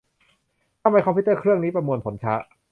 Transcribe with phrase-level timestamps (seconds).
[0.81, 2.33] ทำไมคอมพิวเตอร์เครื่องนี้ประมวลผลช้า